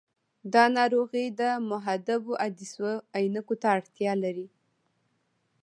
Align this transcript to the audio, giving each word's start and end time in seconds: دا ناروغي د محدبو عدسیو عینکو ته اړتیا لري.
دا 0.53 0.63
ناروغي 0.77 1.25
د 1.39 1.41
محدبو 1.69 2.31
عدسیو 2.43 2.91
عینکو 3.17 3.55
ته 3.61 3.67
اړتیا 3.75 4.13
لري. 4.23 4.47